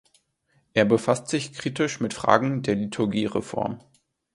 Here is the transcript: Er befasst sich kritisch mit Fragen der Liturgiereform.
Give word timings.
Er 0.73 0.85
befasst 0.85 1.27
sich 1.27 1.53
kritisch 1.53 1.99
mit 1.99 2.15
Fragen 2.15 2.63
der 2.63 2.73
Liturgiereform. 2.73 3.79